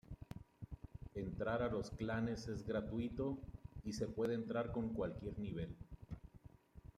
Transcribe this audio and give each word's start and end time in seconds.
Entrar 1.13 1.61
a 1.61 1.69
los 1.69 1.91
clanes 1.91 2.47
es 2.47 2.65
gratuito 2.65 3.37
y 3.83 3.93
se 3.93 4.07
puede 4.07 4.33
entrar 4.33 4.71
con 4.71 4.95
cualquier 4.95 5.37
nivel. 5.37 5.75